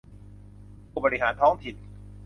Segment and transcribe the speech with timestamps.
[0.91, 1.75] ผู้บริหารท้องถิ่น